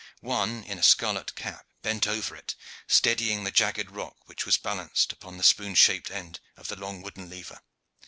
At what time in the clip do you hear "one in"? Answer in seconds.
0.21-0.79